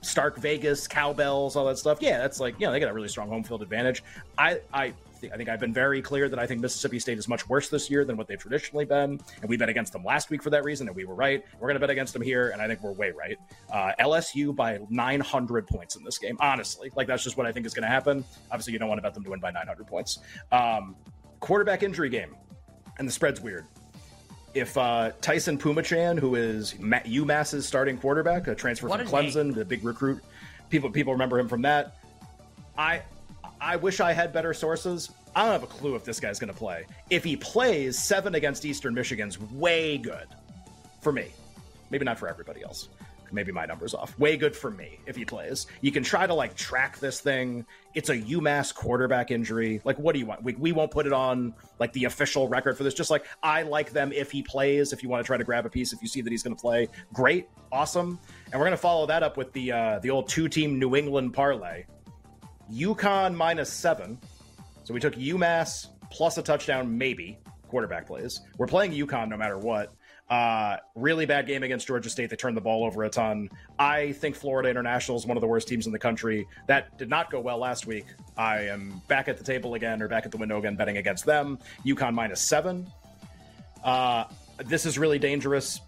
Stark 0.00 0.38
Vegas, 0.38 0.88
cowbells, 0.88 1.56
all 1.56 1.66
that 1.66 1.78
stuff. 1.78 1.98
Yeah, 2.00 2.18
that's 2.18 2.40
like 2.40 2.58
you 2.58 2.66
know 2.66 2.72
they 2.72 2.80
got 2.80 2.90
a 2.90 2.94
really 2.94 3.08
strong 3.08 3.28
home 3.28 3.44
field 3.44 3.62
advantage. 3.62 4.02
I 4.36 4.60
I 4.72 4.94
I 5.32 5.36
think 5.36 5.48
I've 5.48 5.60
been 5.60 5.72
very 5.72 6.02
clear 6.02 6.28
that 6.28 6.38
I 6.38 6.46
think 6.46 6.60
Mississippi 6.60 6.98
State 6.98 7.18
is 7.18 7.28
much 7.28 7.48
worse 7.48 7.68
this 7.68 7.90
year 7.90 8.04
than 8.04 8.16
what 8.16 8.26
they've 8.26 8.38
traditionally 8.38 8.84
been, 8.84 9.20
and 9.40 9.48
we 9.48 9.56
bet 9.56 9.68
against 9.68 9.92
them 9.92 10.04
last 10.04 10.30
week 10.30 10.42
for 10.42 10.50
that 10.50 10.64
reason, 10.64 10.88
and 10.88 10.96
we 10.96 11.04
were 11.04 11.14
right. 11.14 11.44
We're 11.60 11.68
going 11.68 11.74
to 11.74 11.80
bet 11.80 11.90
against 11.90 12.12
them 12.12 12.22
here, 12.22 12.50
and 12.50 12.60
I 12.60 12.66
think 12.66 12.82
we're 12.82 12.92
way 12.92 13.12
right. 13.12 13.38
Uh, 13.72 13.92
LSU 14.00 14.54
by 14.54 14.80
900 14.90 15.66
points 15.66 15.96
in 15.96 16.02
this 16.02 16.18
game, 16.18 16.36
honestly, 16.40 16.90
like 16.96 17.06
that's 17.06 17.22
just 17.22 17.36
what 17.36 17.46
I 17.46 17.52
think 17.52 17.66
is 17.66 17.74
going 17.74 17.84
to 17.84 17.88
happen. 17.88 18.24
Obviously, 18.50 18.72
you 18.72 18.78
don't 18.78 18.88
want 18.88 18.98
to 18.98 19.02
bet 19.02 19.14
them 19.14 19.24
to 19.24 19.30
win 19.30 19.40
by 19.40 19.50
900 19.50 19.86
points. 19.86 20.18
Um, 20.50 20.96
quarterback 21.42 21.82
injury 21.82 22.08
game, 22.08 22.34
and 22.98 23.06
the 23.06 23.12
spread's 23.12 23.40
weird. 23.40 23.66
If 24.54 24.78
uh, 24.78 25.12
Taisun 25.20 25.58
Phommachanh, 25.58 26.18
who 26.18 26.36
is 26.36 26.74
UMass's 26.74 27.66
starting 27.66 27.98
quarterback, 27.98 28.46
a 28.46 28.54
transfer 28.54 28.86
what 28.86 29.00
from 29.00 29.08
a 29.08 29.10
Clemson, 29.10 29.46
name. 29.46 29.52
the 29.52 29.64
big 29.64 29.84
recruit, 29.84 30.22
people 30.70 30.90
people 30.90 31.12
remember 31.12 31.38
him 31.38 31.48
from 31.48 31.62
that. 31.62 31.96
I 32.78 33.02
I 33.60 33.76
wish 33.76 34.00
I 34.00 34.12
had 34.12 34.32
better 34.32 34.54
sources. 34.54 35.10
I 35.34 35.42
don't 35.42 35.52
have 35.52 35.62
a 35.62 35.66
clue 35.66 35.94
if 35.94 36.04
this 36.04 36.20
guy's 36.20 36.38
going 36.38 36.52
to 36.52 36.58
play. 36.58 36.84
If 37.08 37.24
he 37.24 37.36
plays, 37.36 37.98
seven 37.98 38.34
against 38.34 38.64
Eastern 38.64 38.94
Michigan's 38.94 39.40
way 39.40 39.96
good 39.98 40.28
for 41.00 41.12
me. 41.12 41.28
Maybe 41.90 42.04
not 42.04 42.18
for 42.18 42.28
everybody 42.28 42.62
else 42.62 42.88
maybe 43.32 43.52
my 43.52 43.66
number's 43.66 43.94
off. 43.94 44.18
Way 44.18 44.36
good 44.36 44.54
for 44.54 44.70
me 44.70 44.98
if 45.06 45.16
he 45.16 45.24
plays. 45.24 45.66
You 45.80 45.90
can 45.92 46.02
try 46.02 46.26
to 46.26 46.34
like 46.34 46.54
track 46.54 46.98
this 46.98 47.20
thing. 47.20 47.64
It's 47.94 48.08
a 48.08 48.16
UMass 48.16 48.74
quarterback 48.74 49.30
injury. 49.30 49.80
Like, 49.84 49.98
what 49.98 50.12
do 50.12 50.18
you 50.18 50.26
want? 50.26 50.42
We, 50.42 50.54
we 50.54 50.72
won't 50.72 50.90
put 50.90 51.06
it 51.06 51.12
on 51.12 51.54
like 51.78 51.92
the 51.92 52.04
official 52.04 52.48
record 52.48 52.76
for 52.76 52.84
this. 52.84 52.94
Just 52.94 53.10
like 53.10 53.26
I 53.42 53.62
like 53.62 53.92
them 53.92 54.12
if 54.12 54.30
he 54.30 54.42
plays. 54.42 54.92
If 54.92 55.02
you 55.02 55.08
want 55.08 55.24
to 55.24 55.26
try 55.26 55.36
to 55.36 55.44
grab 55.44 55.66
a 55.66 55.70
piece, 55.70 55.92
if 55.92 56.02
you 56.02 56.08
see 56.08 56.20
that 56.20 56.30
he's 56.30 56.42
going 56.42 56.56
to 56.56 56.60
play, 56.60 56.88
great, 57.12 57.48
awesome. 57.70 58.18
And 58.52 58.60
we're 58.60 58.66
going 58.66 58.72
to 58.72 58.76
follow 58.76 59.06
that 59.06 59.22
up 59.22 59.36
with 59.36 59.52
the 59.52 59.72
uh, 59.72 59.98
the 60.00 60.10
old 60.10 60.28
two 60.28 60.48
team 60.48 60.78
New 60.78 60.96
England 60.96 61.34
parlay. 61.34 61.84
UConn 62.72 63.34
minus 63.34 63.72
seven. 63.72 64.18
So 64.84 64.94
we 64.94 65.00
took 65.00 65.14
UMass 65.14 65.88
plus 66.10 66.38
a 66.38 66.42
touchdown, 66.42 66.96
maybe 66.96 67.38
quarterback 67.68 68.06
plays. 68.06 68.40
We're 68.58 68.66
playing 68.66 68.92
UConn 68.92 69.28
no 69.28 69.36
matter 69.36 69.58
what. 69.58 69.94
Uh, 70.32 70.78
really 70.94 71.26
bad 71.26 71.46
game 71.46 71.62
against 71.62 71.86
Georgia 71.86 72.08
State. 72.08 72.30
They 72.30 72.36
turned 72.36 72.56
the 72.56 72.62
ball 72.62 72.86
over 72.86 73.04
a 73.04 73.10
ton. 73.10 73.50
I 73.78 74.12
think 74.12 74.34
Florida 74.34 74.70
International 74.70 75.18
is 75.18 75.26
one 75.26 75.36
of 75.36 75.42
the 75.42 75.46
worst 75.46 75.68
teams 75.68 75.84
in 75.84 75.92
the 75.92 75.98
country. 75.98 76.48
That 76.68 76.96
did 76.96 77.10
not 77.10 77.30
go 77.30 77.38
well 77.38 77.58
last 77.58 77.86
week. 77.86 78.06
I 78.34 78.60
am 78.60 79.02
back 79.08 79.28
at 79.28 79.36
the 79.36 79.44
table 79.44 79.74
again, 79.74 80.00
or 80.00 80.08
back 80.08 80.24
at 80.24 80.30
the 80.30 80.38
window 80.38 80.56
again, 80.56 80.74
betting 80.74 80.96
against 80.96 81.26
them. 81.26 81.58
UConn 81.84 82.14
minus 82.14 82.40
seven. 82.40 82.90
Uh, 83.84 84.24
this 84.64 84.86
is 84.86 84.98
really 84.98 85.18
dangerous, 85.18 85.82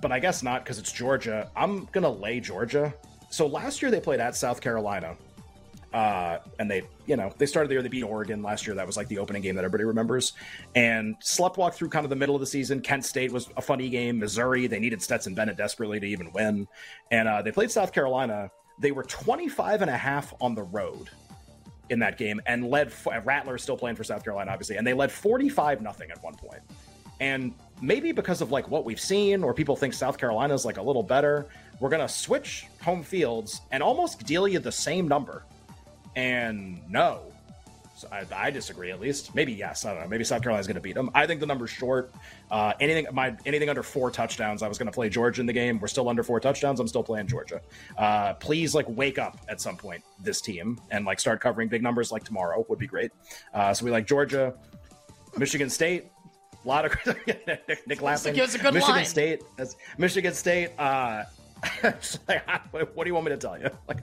but 0.00 0.10
I 0.10 0.18
guess 0.18 0.42
not 0.42 0.64
because 0.64 0.78
it's 0.78 0.90
Georgia. 0.90 1.50
I'm 1.54 1.84
going 1.92 2.04
to 2.04 2.08
lay 2.08 2.40
Georgia. 2.40 2.94
So 3.28 3.46
last 3.46 3.82
year 3.82 3.90
they 3.90 4.00
played 4.00 4.18
at 4.18 4.34
South 4.34 4.62
Carolina. 4.62 5.14
Uh, 5.94 6.40
and 6.58 6.68
they, 6.68 6.82
you 7.06 7.16
know, 7.16 7.32
they 7.38 7.46
started 7.46 7.68
the 7.68 7.74
year 7.74 7.82
they 7.82 7.88
beat 7.88 8.02
Oregon 8.02 8.42
last 8.42 8.66
year. 8.66 8.74
That 8.74 8.86
was 8.86 8.96
like 8.96 9.06
the 9.06 9.18
opening 9.18 9.42
game 9.42 9.54
that 9.54 9.64
everybody 9.64 9.84
remembers. 9.84 10.32
And 10.74 11.14
slept 11.20 11.56
sleptwalk 11.56 11.74
through 11.74 11.90
kind 11.90 12.04
of 12.04 12.10
the 12.10 12.16
middle 12.16 12.34
of 12.34 12.40
the 12.40 12.46
season. 12.46 12.80
Kent 12.80 13.04
State 13.04 13.30
was 13.30 13.48
a 13.56 13.62
funny 13.62 13.88
game. 13.88 14.18
Missouri, 14.18 14.66
they 14.66 14.80
needed 14.80 15.00
Stetson 15.00 15.34
Bennett 15.34 15.56
desperately 15.56 16.00
to 16.00 16.06
even 16.06 16.32
win. 16.32 16.66
And 17.12 17.28
uh, 17.28 17.42
they 17.42 17.52
played 17.52 17.70
South 17.70 17.92
Carolina. 17.92 18.50
They 18.80 18.90
were 18.90 19.04
25 19.04 19.82
and 19.82 19.90
a 19.90 19.96
half 19.96 20.34
on 20.40 20.56
the 20.56 20.64
road. 20.64 21.10
in 21.90 21.98
that 22.00 22.18
game 22.18 22.40
and 22.46 22.68
led 22.70 22.92
Rattler 23.24 23.58
still 23.58 23.76
playing 23.76 23.96
for 23.96 24.04
South 24.04 24.24
Carolina, 24.24 24.50
obviously, 24.50 24.76
and 24.76 24.86
they 24.86 24.94
led 24.94 25.12
45 25.12 25.82
nothing 25.82 26.10
at 26.10 26.22
one 26.22 26.34
point. 26.34 26.62
And 27.20 27.54
maybe 27.80 28.12
because 28.12 28.40
of 28.40 28.50
like 28.50 28.68
what 28.68 28.84
we've 28.84 29.00
seen, 29.00 29.44
or 29.44 29.54
people 29.54 29.76
think 29.76 29.94
South 29.94 30.18
Carolina 30.18 30.54
is 30.54 30.64
like 30.64 30.78
a 30.78 30.82
little 30.82 31.02
better, 31.02 31.46
we're 31.80 31.90
gonna 31.90 32.08
switch 32.08 32.66
home 32.82 33.02
fields 33.02 33.60
and 33.70 33.82
almost 33.82 34.24
deal 34.26 34.48
you 34.48 34.58
the 34.58 34.72
same 34.72 35.06
number. 35.06 35.44
And 36.16 36.80
no, 36.88 37.20
so 37.96 38.08
I, 38.10 38.26
I, 38.34 38.50
disagree. 38.50 38.90
At 38.90 39.00
least, 39.00 39.34
maybe 39.34 39.52
yes. 39.52 39.84
I 39.84 39.94
don't 39.94 40.02
know. 40.02 40.08
Maybe 40.08 40.24
South 40.24 40.42
Carolina's 40.42 40.66
going 40.66 40.74
to 40.74 40.80
beat 40.80 40.94
them. 40.94 41.10
I 41.14 41.26
think 41.26 41.40
the 41.40 41.46
number's 41.46 41.70
short. 41.70 42.12
Uh, 42.50 42.72
anything 42.80 43.06
my 43.12 43.36
anything 43.46 43.68
under 43.68 43.84
four 43.84 44.10
touchdowns, 44.10 44.62
I 44.62 44.68
was 44.68 44.78
going 44.78 44.86
to 44.86 44.92
play 44.92 45.08
Georgia 45.08 45.40
in 45.40 45.46
the 45.46 45.52
game. 45.52 45.78
We're 45.78 45.88
still 45.88 46.08
under 46.08 46.24
four 46.24 46.40
touchdowns. 46.40 46.80
I'm 46.80 46.88
still 46.88 47.04
playing 47.04 47.28
Georgia. 47.28 47.60
Uh, 47.96 48.34
please, 48.34 48.74
like, 48.74 48.86
wake 48.88 49.18
up 49.18 49.38
at 49.48 49.60
some 49.60 49.76
point. 49.76 50.02
This 50.20 50.40
team 50.40 50.80
and 50.90 51.04
like 51.04 51.20
start 51.20 51.40
covering 51.40 51.68
big 51.68 51.82
numbers 51.82 52.10
like 52.10 52.24
tomorrow 52.24 52.64
would 52.68 52.78
be 52.78 52.86
great. 52.86 53.12
Uh, 53.52 53.72
so 53.72 53.84
we 53.84 53.90
like 53.90 54.06
Georgia, 54.06 54.54
Michigan 55.36 55.70
State. 55.70 56.06
A 56.64 56.68
lot 56.68 56.84
of 56.86 56.96
Nick, 57.26 57.86
Nick 57.86 58.02
laughing. 58.02 58.34
Michigan 58.34 58.74
line. 58.80 59.04
State. 59.04 59.42
Michigan 59.98 60.32
State. 60.32 60.70
Uh, 61.84 62.58
what 62.94 63.04
do 63.04 63.08
you 63.08 63.14
want 63.14 63.26
me 63.26 63.30
to 63.30 63.36
tell 63.36 63.58
you? 63.58 63.68
Like, 63.88 64.00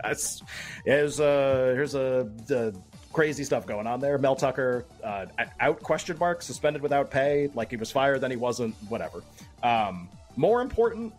here's 0.85 1.19
uh, 1.19 1.73
here's 1.75 1.95
a 1.95 2.29
the 2.47 2.75
crazy 3.13 3.43
stuff 3.43 3.65
going 3.65 3.87
on 3.87 3.99
there. 3.99 4.17
Mel 4.17 4.35
Tucker 4.35 4.85
uh, 5.03 5.25
out 5.59 5.81
question 5.81 6.17
mark 6.19 6.41
suspended 6.41 6.81
without 6.81 7.11
pay, 7.11 7.49
like 7.55 7.69
he 7.69 7.77
was 7.77 7.91
fired, 7.91 8.21
then 8.21 8.31
he 8.31 8.37
wasn't. 8.37 8.75
Whatever. 8.89 9.23
Um, 9.63 10.07
more 10.35 10.61
important, 10.61 11.13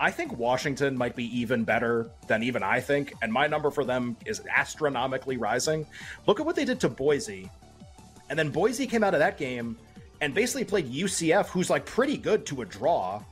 I 0.00 0.10
think 0.10 0.38
Washington 0.38 0.96
might 0.96 1.16
be 1.16 1.24
even 1.38 1.64
better 1.64 2.10
than 2.26 2.42
even 2.42 2.62
I 2.62 2.80
think, 2.80 3.12
and 3.22 3.32
my 3.32 3.46
number 3.46 3.70
for 3.70 3.84
them 3.84 4.16
is 4.24 4.42
astronomically 4.50 5.36
rising. 5.36 5.86
Look 6.26 6.40
at 6.40 6.46
what 6.46 6.56
they 6.56 6.64
did 6.64 6.80
to 6.80 6.88
Boise, 6.88 7.50
and 8.30 8.38
then 8.38 8.50
Boise 8.50 8.86
came 8.86 9.04
out 9.04 9.14
of 9.14 9.20
that 9.20 9.38
game 9.38 9.76
and 10.20 10.34
basically 10.34 10.64
played 10.64 10.90
UCF, 10.90 11.48
who's 11.48 11.68
like 11.68 11.84
pretty 11.84 12.16
good 12.16 12.46
to 12.46 12.62
a 12.62 12.64
draw. 12.64 13.22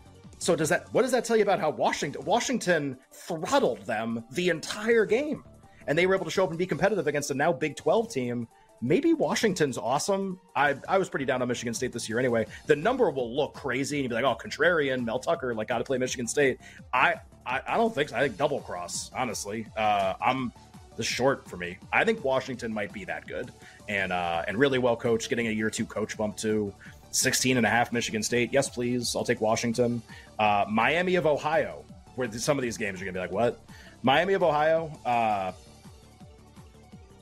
So 0.43 0.57
does 0.57 0.69
that 0.71 0.93
what 0.93 1.03
does 1.03 1.13
that 1.13 1.25
tell 1.25 1.37
you 1.37 1.43
about 1.43 1.61
how 1.61 1.71
Washington 1.71 2.25
Washington 2.25 2.99
throttled 3.13 3.87
them 3.87 4.25
the 4.33 4.49
entire 4.49 5.07
game? 5.07 5.45
and 5.87 5.99
they 5.99 6.07
were 6.07 6.15
able 6.15 6.25
to 6.25 6.31
show 6.31 6.45
up 6.45 6.51
and 6.51 6.59
be 6.59 6.67
competitive 6.67 7.07
against 7.07 7.31
a 7.31 7.35
now 7.35 7.53
Big 7.53 7.77
12 7.77 8.09
team. 8.09 8.49
Maybe 8.81 9.15
Washington's 9.15 9.79
awesome. 9.79 10.41
I, 10.57 10.77
I 10.89 10.99
was 10.99 11.09
pretty 11.09 11.25
down 11.25 11.41
on 11.41 11.49
Michigan 11.49 11.73
State 11.73 11.93
this 11.93 12.09
year 12.09 12.19
anyway. 12.19 12.47
The 12.67 12.75
number 12.75 13.11
will 13.11 13.35
look 13.35 13.55
crazy, 13.55 13.99
and 13.99 14.03
you'd 14.03 14.09
be 14.09 14.15
like, 14.17 14.25
oh, 14.25 14.37
contrarian, 14.37 15.05
Mel 15.05 15.21
Tucker, 15.21 15.55
like, 15.55 15.69
got 15.69 15.79
to 15.79 15.85
play 15.85 15.99
Michigan 15.99 16.27
State. 16.27 16.59
I, 16.93 17.15
I, 17.47 17.61
I 17.67 17.77
don't 17.77 17.95
think 17.95 18.09
so. 18.09 18.17
I 18.17 18.21
think 18.21 18.37
double 18.37 18.61
cross, 18.61 19.13
honestly. 19.15 19.67
Uh, 19.77 20.15
I'm 20.21 20.53
the 20.97 21.05
short 21.05 21.49
for 21.49 21.57
me. 21.57 21.79
I 21.93 22.05
think 22.05 22.25
Washington 22.25 22.75
might 22.75 22.93
be 22.93 23.05
that 23.05 23.27
good 23.29 23.53
and 23.89 24.13
uh, 24.13 24.45
and 24.49 24.59
really 24.59 24.79
well 24.79 24.97
coached, 24.97 25.29
getting 25.29 25.47
a 25.47 25.51
year 25.53 25.71
two 25.71 25.87
coach 25.87 26.17
bump 26.17 26.37
too. 26.37 26.75
16 27.13 27.57
and 27.57 27.67
a 27.67 27.69
half 27.69 27.93
Michigan 27.93 28.23
State. 28.23 28.53
Yes, 28.53 28.69
please. 28.69 29.15
I'll 29.15 29.25
take 29.25 29.41
Washington. 29.41 30.03
Uh, 30.39 30.65
Miami 30.69 31.15
of 31.15 31.27
Ohio, 31.27 31.85
where 32.17 32.31
some 32.33 32.59
of 32.59 32.63
these 32.63 32.77
games 32.77 33.01
are 33.01 33.05
going 33.05 33.15
to 33.15 33.19
be 33.19 33.23
like, 33.23 33.33
what? 33.33 33.61
Miami 34.03 34.33
of 34.35 34.43
Ohio, 34.43 34.91
uh, 35.07 35.53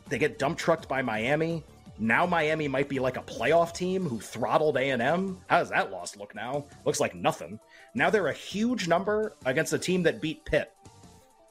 they 0.08 0.18
get 0.18 0.38
dump 0.38 0.58
trucked 0.58 0.88
by 0.88 1.02
Miami. 1.02 1.62
Now 1.98 2.24
Miami 2.24 2.66
might 2.66 2.88
be 2.88 2.98
like 2.98 3.18
a 3.18 3.22
playoff 3.22 3.74
team 3.74 4.06
who 4.06 4.18
throttled 4.18 4.78
A&M. 4.78 5.38
How 5.48 5.58
does 5.58 5.68
that 5.68 5.90
loss 5.90 6.16
look 6.16 6.34
now? 6.34 6.64
Looks 6.86 6.98
like 6.98 7.14
nothing. 7.14 7.60
Now 7.94 8.08
they're 8.08 8.28
a 8.28 8.32
huge 8.32 8.88
number 8.88 9.34
against 9.44 9.74
a 9.74 9.78
team 9.78 10.02
that 10.04 10.20
beat 10.20 10.44
Pitt. 10.46 10.72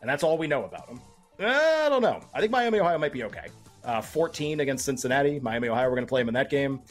And 0.01 0.09
that's 0.09 0.23
all 0.23 0.37
we 0.37 0.47
know 0.47 0.63
about 0.63 0.87
them. 0.87 0.99
I 1.39 1.87
don't 1.89 2.01
know. 2.01 2.21
I 2.33 2.39
think 2.39 2.51
Miami, 2.51 2.79
Ohio 2.79 2.97
might 2.97 3.13
be 3.13 3.23
okay. 3.25 3.47
Uh, 3.83 4.01
14 4.01 4.59
against 4.59 4.85
Cincinnati. 4.85 5.39
Miami, 5.39 5.69
Ohio, 5.69 5.87
we're 5.87 5.95
going 5.95 6.05
to 6.05 6.09
play 6.09 6.21
them 6.21 6.29
in 6.29 6.33
that 6.33 6.49
game. 6.49 6.81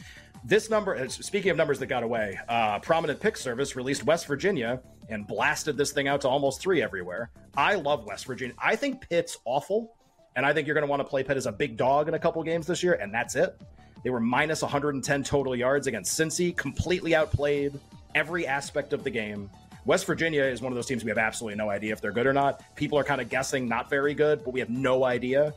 This 0.49 0.71
number, 0.71 0.97
uh, 0.97 1.07
speaking 1.09 1.51
of 1.51 1.59
numbers 1.59 1.79
that 1.81 1.89
got 1.89 2.03
away, 2.03 2.39
uh, 2.49 2.79
Prominent 2.79 3.21
Pick 3.21 3.37
Service 3.37 3.77
released 3.77 4.05
West 4.05 4.27
Virginia 4.27 4.81
and 5.11 5.27
blasted 5.27 5.77
this 5.77 5.93
thing 5.93 6.09
out 6.09 6.23
to 6.23 6.29
almost 6.29 6.63
three 6.63 6.83
everywhere. 6.83 7.31
I 7.55 7.75
love 7.75 8.07
West 8.07 8.25
Virginia. 8.25 8.55
I 8.59 8.75
think 8.75 9.07
Pitt's 9.07 9.37
awful. 9.45 9.95
And 10.37 10.47
I 10.47 10.55
think 10.55 10.67
you're 10.67 10.73
going 10.73 10.87
to 10.87 10.91
want 10.91 11.01
to 11.01 11.05
play 11.05 11.23
Pitt 11.23 11.37
as 11.37 11.45
a 11.45 11.53
big 11.53 11.77
dog 11.77 12.09
in 12.09 12.15
a 12.15 12.19
couple 12.19 12.43
games 12.43 12.67
this 12.67 12.83
year, 12.83 12.95
and 12.95 13.13
that's 13.13 13.35
it. 13.37 13.61
They 14.03 14.09
were 14.09 14.21
minus 14.21 14.63
110 14.63 15.23
total 15.23 15.55
yards 15.55 15.87
against 15.87 16.19
Cincy, 16.19 16.57
completely 16.57 17.15
outplayed 17.15 17.79
every 18.15 18.47
aspect 18.47 18.95
of 18.95 19.05
the 19.05 19.11
game. 19.11 19.51
West 19.85 20.07
Virginia 20.07 20.45
is 20.45 20.63
one 20.63 20.73
of 20.73 20.77
those 20.77 20.87
teams 20.87 21.05
we 21.05 21.11
have 21.11 21.19
absolutely 21.19 21.59
no 21.59 21.69
idea 21.69 21.93
if 21.93 22.01
they're 22.01 22.13
good 22.13 22.27
or 22.27 22.33
not. 22.33 22.63
People 22.75 22.99
are 22.99 23.05
kind 23.05 23.21
of 23.21 23.29
guessing 23.29 23.69
not 23.69 23.91
very 23.91 24.15
good, 24.15 24.43
but 24.45 24.55
we 24.55 24.61
have 24.61 24.71
no 24.71 25.05
idea. 25.05 25.53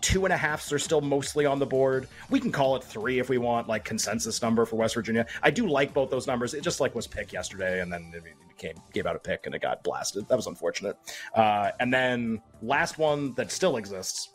Two 0.00 0.24
and 0.24 0.32
a 0.32 0.36
halfs 0.36 0.72
are 0.72 0.78
still 0.78 1.00
mostly 1.00 1.46
on 1.46 1.58
the 1.58 1.66
board. 1.66 2.08
We 2.30 2.40
can 2.40 2.50
call 2.50 2.76
it 2.76 2.84
three 2.84 3.18
if 3.18 3.28
we 3.28 3.38
want, 3.38 3.68
like 3.68 3.84
consensus 3.84 4.40
number 4.40 4.64
for 4.64 4.76
West 4.76 4.94
Virginia. 4.94 5.26
I 5.42 5.50
do 5.50 5.66
like 5.66 5.92
both 5.92 6.10
those 6.10 6.26
numbers. 6.26 6.54
It 6.54 6.62
just 6.62 6.80
like 6.80 6.94
was 6.94 7.06
pick 7.06 7.32
yesterday, 7.32 7.80
and 7.80 7.92
then 7.92 8.12
it 8.14 8.24
came 8.56 8.74
gave 8.92 9.06
out 9.06 9.16
a 9.16 9.18
pick 9.18 9.46
and 9.46 9.54
it 9.54 9.62
got 9.62 9.82
blasted. 9.82 10.28
That 10.28 10.36
was 10.36 10.46
unfortunate. 10.46 10.96
Uh, 11.34 11.70
and 11.80 11.92
then 11.92 12.40
last 12.62 12.98
one 12.98 13.34
that 13.34 13.50
still 13.50 13.76
exists, 13.76 14.34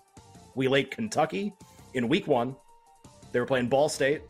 we 0.56 0.68
laid 0.68 0.92
Kentucky 0.92 1.54
in 1.94 2.08
week 2.08 2.28
one. 2.28 2.56
They 3.32 3.40
were 3.40 3.46
playing 3.46 3.68
Ball 3.68 3.90
State. 3.90 4.22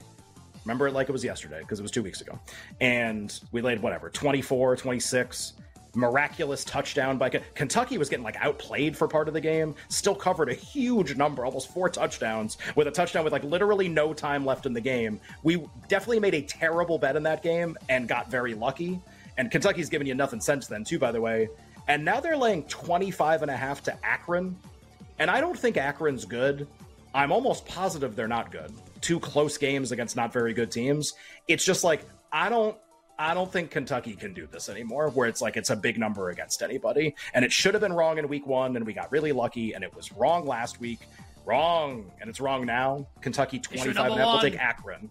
Remember 0.63 0.87
it 0.87 0.93
like 0.93 1.09
it 1.09 1.11
was 1.11 1.23
yesterday 1.23 1.59
because 1.59 1.79
it 1.79 1.83
was 1.83 1.91
two 1.91 2.01
weeks 2.01 2.21
ago. 2.21 2.39
And 2.81 3.39
we 3.51 3.61
laid 3.61 3.81
whatever, 3.81 4.09
24, 4.09 4.77
26 4.77 5.53
miraculous 5.95 6.63
touchdown 6.63 7.17
by 7.17 7.29
Kentucky 7.29 7.97
was 7.97 8.09
getting 8.09 8.23
like 8.23 8.37
outplayed 8.39 8.97
for 8.97 9.07
part 9.07 9.27
of 9.27 9.33
the 9.33 9.41
game, 9.41 9.75
still 9.89 10.15
covered 10.15 10.49
a 10.49 10.53
huge 10.53 11.15
number, 11.15 11.45
almost 11.45 11.73
four 11.73 11.89
touchdowns, 11.89 12.57
with 12.75 12.87
a 12.87 12.91
touchdown 12.91 13.23
with 13.23 13.33
like 13.33 13.43
literally 13.43 13.87
no 13.87 14.13
time 14.13 14.45
left 14.45 14.65
in 14.65 14.73
the 14.73 14.81
game. 14.81 15.19
We 15.43 15.65
definitely 15.87 16.19
made 16.19 16.35
a 16.35 16.41
terrible 16.41 16.97
bet 16.97 17.15
in 17.15 17.23
that 17.23 17.43
game 17.43 17.77
and 17.89 18.07
got 18.07 18.29
very 18.29 18.53
lucky. 18.53 18.99
And 19.37 19.51
Kentucky's 19.51 19.89
given 19.89 20.07
you 20.07 20.15
nothing 20.15 20.39
since 20.39 20.67
then, 20.67 20.83
too, 20.83 20.99
by 20.99 21.11
the 21.11 21.21
way. 21.21 21.49
And 21.87 22.03
now 22.03 22.19
they're 22.19 22.37
laying 22.37 22.63
25 22.63 23.41
and 23.41 23.51
a 23.51 23.57
half 23.57 23.83
to 23.83 24.05
Akron. 24.05 24.57
And 25.19 25.29
I 25.29 25.41
don't 25.41 25.57
think 25.57 25.77
Akron's 25.77 26.25
good. 26.25 26.67
I'm 27.13 27.31
almost 27.31 27.65
positive 27.65 28.15
they're 28.15 28.27
not 28.27 28.51
good. 28.51 28.73
Two 29.01 29.19
close 29.19 29.57
games 29.57 29.91
against 29.91 30.15
not 30.15 30.33
very 30.33 30.53
good 30.53 30.71
teams. 30.71 31.13
It's 31.47 31.63
just 31.63 31.83
like 31.83 32.05
I 32.31 32.49
don't 32.49 32.77
I 33.17 33.33
don't 33.33 33.51
think 33.51 33.71
Kentucky 33.71 34.13
can 34.13 34.33
do 34.33 34.47
this 34.47 34.67
anymore, 34.69 35.09
where 35.09 35.27
it's 35.27 35.41
like 35.41 35.57
it's 35.57 35.69
a 35.69 35.75
big 35.75 35.97
number 35.97 36.29
against 36.29 36.61
anybody. 36.61 37.15
And 37.33 37.45
it 37.45 37.51
should 37.51 37.73
have 37.73 37.81
been 37.81 37.93
wrong 37.93 38.17
in 38.17 38.27
week 38.27 38.45
one, 38.45 38.75
and 38.75 38.85
we 38.85 38.93
got 38.93 39.11
really 39.11 39.31
lucky, 39.31 39.73
and 39.73 39.83
it 39.83 39.95
was 39.95 40.11
wrong 40.11 40.45
last 40.45 40.79
week. 40.79 40.99
Wrong, 41.45 42.11
and 42.19 42.29
it's 42.29 42.41
wrong 42.41 42.65
now. 42.65 43.07
Kentucky 43.21 43.59
25 43.59 43.87
and 43.87 43.97
a 43.97 44.01
half. 44.03 44.17
We'll 44.17 44.41
take 44.41 44.59
Akron. 44.59 45.09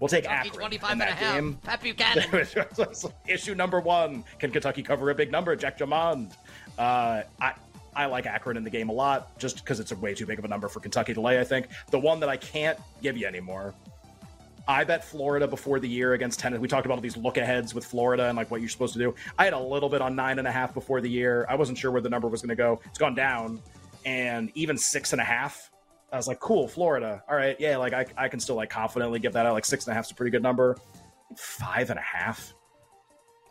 We'll 0.00 0.08
take 0.08 0.24
Kentucky 0.24 0.48
Akron 0.48 0.60
25 0.60 0.92
in 0.92 0.98
that 0.98 1.08
and 1.08 1.12
a 1.12 1.24
half. 1.24 1.34
game. 1.34 1.58
Pat 1.62 1.82
Buchanan. 1.82 3.12
Issue 3.26 3.54
number 3.54 3.80
one. 3.80 4.24
Can 4.38 4.50
Kentucky 4.50 4.82
cover 4.82 5.10
a 5.10 5.14
big 5.14 5.32
number? 5.32 5.56
Jack 5.56 5.78
Jamond. 5.78 6.32
Uh, 6.78 7.22
I, 7.40 7.54
I 7.96 8.06
like 8.06 8.26
Akron 8.26 8.56
in 8.56 8.64
the 8.64 8.70
game 8.70 8.90
a 8.90 8.92
lot, 8.92 9.36
just 9.38 9.56
because 9.56 9.80
it's 9.80 9.92
a 9.92 9.96
way 9.96 10.14
too 10.14 10.26
big 10.26 10.38
of 10.38 10.44
a 10.44 10.48
number 10.48 10.68
for 10.68 10.80
Kentucky 10.80 11.14
to 11.14 11.20
lay, 11.20 11.40
I 11.40 11.44
think. 11.44 11.68
The 11.90 11.98
one 11.98 12.20
that 12.20 12.28
I 12.28 12.36
can't 12.36 12.78
give 13.02 13.16
you 13.16 13.26
anymore 13.26 13.74
I 14.68 14.84
bet 14.84 15.02
Florida 15.02 15.48
before 15.48 15.80
the 15.80 15.88
year 15.88 16.12
against 16.12 16.40
Tennessee. 16.40 16.60
We 16.60 16.68
talked 16.68 16.84
about 16.84 16.96
all 16.96 17.00
these 17.00 17.16
look 17.16 17.38
aheads 17.38 17.74
with 17.74 17.86
Florida 17.86 18.26
and 18.26 18.36
like 18.36 18.50
what 18.50 18.60
you're 18.60 18.68
supposed 18.68 18.92
to 18.92 18.98
do. 18.98 19.14
I 19.38 19.44
had 19.44 19.54
a 19.54 19.58
little 19.58 19.88
bit 19.88 20.02
on 20.02 20.14
nine 20.14 20.38
and 20.38 20.46
a 20.46 20.52
half 20.52 20.74
before 20.74 21.00
the 21.00 21.08
year. 21.08 21.46
I 21.48 21.54
wasn't 21.54 21.78
sure 21.78 21.90
where 21.90 22.02
the 22.02 22.10
number 22.10 22.28
was 22.28 22.42
going 22.42 22.50
to 22.50 22.54
go. 22.54 22.78
It's 22.84 22.98
gone 22.98 23.14
down, 23.14 23.62
and 24.04 24.52
even 24.54 24.76
six 24.76 25.12
and 25.12 25.22
a 25.22 25.24
half. 25.24 25.70
I 26.12 26.16
was 26.16 26.28
like, 26.28 26.38
cool, 26.38 26.68
Florida. 26.68 27.22
All 27.28 27.36
right, 27.36 27.56
yeah, 27.58 27.78
like 27.78 27.94
I, 27.94 28.04
I 28.16 28.28
can 28.28 28.40
still 28.40 28.56
like 28.56 28.68
confidently 28.68 29.18
give 29.20 29.32
that 29.32 29.46
out. 29.46 29.54
Like 29.54 29.64
six 29.64 29.86
and 29.86 29.92
a 29.92 29.94
half 29.94 30.04
is 30.04 30.10
a 30.10 30.14
pretty 30.14 30.30
good 30.30 30.42
number. 30.42 30.76
Five 31.34 31.88
and 31.88 31.98
a 31.98 32.02
half. 32.02 32.54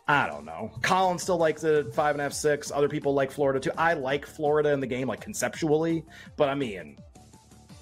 I 0.06 0.26
don't 0.26 0.44
know. 0.44 0.70
Colin 0.82 1.18
still 1.18 1.36
likes 1.36 1.64
it 1.64 1.92
five 1.94 2.14
and 2.14 2.20
a 2.20 2.24
half, 2.24 2.32
six. 2.32 2.70
Other 2.70 2.88
people 2.88 3.12
like 3.12 3.30
Florida 3.30 3.60
too. 3.60 3.72
I 3.76 3.92
like 3.92 4.24
Florida 4.24 4.70
in 4.70 4.80
the 4.80 4.86
game, 4.86 5.08
like 5.08 5.20
conceptually, 5.20 6.04
but 6.36 6.48
I 6.48 6.54
mean, 6.54 6.96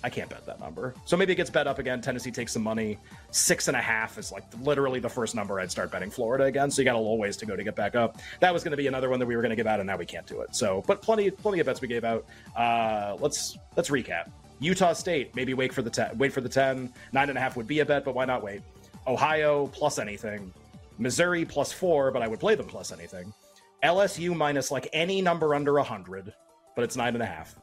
I 0.07 0.09
can't 0.09 0.31
bet 0.31 0.47
that 0.47 0.61
number. 0.61 0.95
So 1.05 1.17
maybe 1.17 1.33
it 1.33 1.35
gets 1.37 1.51
bet 1.51 1.67
up 1.67 1.81
again. 1.81 2.01
Tennessee 2.01 2.31
takes 2.31 2.53
some 2.53 2.63
money. 2.63 2.97
Six 3.33 3.67
and 3.67 3.77
a 3.77 3.81
half 3.81 4.19
is 4.19 4.31
like 4.31 4.45
literally 4.61 5.01
the 5.01 5.09
first 5.09 5.35
number 5.35 5.59
I'd 5.59 5.69
start 5.69 5.91
betting 5.91 6.13
Florida 6.13 6.45
again. 6.45 6.71
So 6.71 6.81
you 6.81 6.85
got 6.85 6.95
a 6.95 6.99
little 6.99 7.19
ways 7.19 7.37
to 7.39 7.45
go 7.45 7.57
to 7.57 7.65
get 7.65 7.75
back 7.75 7.97
up. 7.97 8.19
That 8.39 8.55
was 8.55 8.63
going 8.63 8.71
to 8.71 8.77
be 8.77 8.87
another 8.87 9.11
one 9.11 9.19
that 9.19 9.27
we 9.27 9.35
were 9.35 9.43
going 9.43 9.51
to 9.51 9.57
give 9.57 9.67
out, 9.67 9.81
and 9.81 9.87
now 9.89 9.97
we 9.97 10.07
can't 10.07 10.25
do 10.25 10.43
it. 10.43 10.55
So, 10.55 10.85
but 10.87 11.03
plenty, 11.03 11.29
plenty 11.33 11.59
of 11.59 11.67
bets 11.67 11.81
we 11.81 11.89
gave 11.89 12.05
out. 12.05 12.25
Uh, 12.55 13.17
let's 13.19 13.59
let's 13.75 13.91
recap. 13.91 14.31
Utah 14.61 14.93
State, 14.93 15.35
maybe 15.35 15.55
wait 15.55 15.73
for 15.73 15.83
the 15.83 15.91
ten. 15.91 16.17
Wait 16.19 16.33
for 16.33 16.41
the 16.41 16.49
ten. 16.49 16.93
Nine 17.11 17.29
and 17.29 17.37
a 17.37 17.41
half 17.41 17.57
would 17.57 17.67
be 17.67 17.81
a 17.81 17.85
bet, 17.85 18.05
but 18.05 18.15
why 18.15 18.27
not 18.27 18.45
wait? 18.45 18.63
Ohio 19.09 19.67
plus 19.67 19.99
anything. 19.99 20.53
Missouri 20.99 21.45
plus 21.45 21.73
four, 21.73 22.13
but 22.13 22.23
I 22.23 22.29
would 22.29 22.39
play 22.39 22.55
them 22.55 22.69
plus 22.69 22.93
anything. 22.93 23.35
LSU 23.83 24.37
minus 24.37 24.71
like 24.71 24.89
any 24.93 25.21
number 25.21 25.53
under 25.53 25.79
a 25.79 25.83
hundred, 25.83 26.33
but 26.77 26.85
it's 26.85 26.97
nine 26.97 27.15
and 27.15 27.25
a 27.25 27.27
half. 27.27 27.57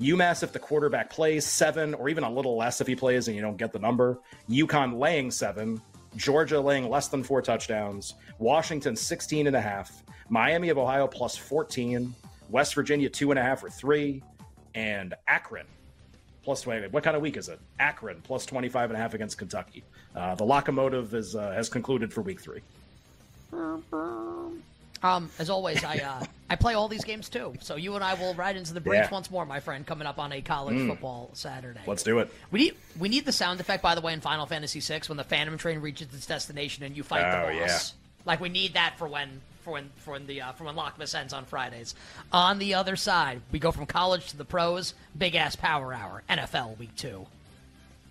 UMass 0.00 0.42
if 0.42 0.52
the 0.52 0.58
quarterback 0.58 1.10
plays 1.10 1.44
seven, 1.44 1.94
or 1.94 2.08
even 2.08 2.22
a 2.22 2.30
little 2.30 2.56
less 2.56 2.80
if 2.80 2.86
he 2.86 2.94
plays 2.94 3.26
and 3.26 3.36
you 3.36 3.42
don't 3.42 3.56
get 3.56 3.72
the 3.72 3.78
number. 3.78 4.18
UConn 4.48 4.98
laying 4.98 5.30
seven. 5.30 5.80
Georgia 6.16 6.60
laying 6.60 6.88
less 6.88 7.08
than 7.08 7.22
four 7.22 7.42
touchdowns. 7.42 8.14
Washington 8.38 8.94
16 8.94 9.48
and 9.48 9.56
a 9.56 9.60
half. 9.60 10.02
Miami 10.28 10.68
of 10.68 10.78
Ohio 10.78 11.06
plus 11.06 11.36
14. 11.36 12.14
West 12.50 12.74
Virginia 12.74 13.08
two 13.08 13.30
and 13.30 13.38
a 13.38 13.42
half 13.42 13.62
or 13.64 13.70
three. 13.70 14.22
And 14.74 15.14
Akron 15.26 15.66
plus 16.44 16.62
20. 16.62 16.88
What 16.88 17.02
kind 17.02 17.16
of 17.16 17.22
week 17.22 17.36
is 17.36 17.48
it? 17.48 17.58
Akron 17.80 18.20
plus 18.22 18.46
25 18.46 18.90
and 18.90 18.96
a 18.96 19.00
half 19.00 19.14
against 19.14 19.36
Kentucky. 19.36 19.82
Uh, 20.14 20.34
the 20.34 20.44
locomotive 20.44 21.12
is 21.14 21.34
uh, 21.34 21.50
has 21.50 21.68
concluded 21.68 22.12
for 22.12 22.22
week 22.22 22.40
three. 22.40 22.60
Um, 25.02 25.30
as 25.38 25.48
always, 25.50 25.84
I 25.84 25.98
uh, 25.98 26.24
I 26.50 26.56
play 26.56 26.74
all 26.74 26.88
these 26.88 27.04
games 27.04 27.28
too. 27.28 27.54
So 27.60 27.76
you 27.76 27.94
and 27.94 28.02
I 28.02 28.14
will 28.14 28.34
ride 28.34 28.56
into 28.56 28.74
the 28.74 28.80
breach 28.80 29.00
Yeah. 29.02 29.10
once 29.10 29.30
more, 29.30 29.46
my 29.46 29.60
friend, 29.60 29.86
coming 29.86 30.06
up 30.06 30.18
on 30.18 30.32
a 30.32 30.40
college 30.40 30.86
football 30.88 31.30
Saturday. 31.34 31.80
Let's 31.86 32.02
do 32.02 32.18
it. 32.18 32.30
We 32.50 32.58
need 32.60 32.74
we 32.98 33.08
need 33.08 33.24
the 33.24 33.32
sound 33.32 33.60
effect, 33.60 33.82
by 33.82 33.94
the 33.94 34.00
way, 34.00 34.12
in 34.12 34.20
Final 34.20 34.46
Fantasy 34.46 34.80
VI 34.80 35.00
when 35.06 35.16
the 35.18 35.24
Phantom 35.24 35.56
Train 35.58 35.80
reaches 35.80 36.08
its 36.14 36.26
destination 36.26 36.82
and 36.84 36.96
you 36.96 37.02
fight 37.02 37.24
Oh, 37.24 37.52
the 37.52 37.60
boss. 37.60 37.94
Like 38.24 38.40
we 38.40 38.48
need 38.48 38.74
that 38.74 38.94
for 38.98 39.06
when 39.08 39.40
for 39.62 39.72
when 39.74 39.90
for 39.98 40.12
when 40.12 40.26
the 40.26 40.42
uh, 40.42 40.52
for 40.52 40.64
when 40.64 40.74
Lockmas 40.74 41.14
ends 41.14 41.32
on 41.32 41.44
Fridays. 41.44 41.94
On 42.32 42.58
the 42.58 42.74
other 42.74 42.96
side, 42.96 43.40
we 43.52 43.58
go 43.58 43.70
from 43.70 43.86
college 43.86 44.28
to 44.30 44.36
the 44.36 44.44
pros. 44.44 44.94
Big 45.16 45.34
ass 45.34 45.54
power 45.56 45.94
hour. 45.94 46.22
NFL 46.28 46.78
week 46.78 46.94
two. 46.96 47.26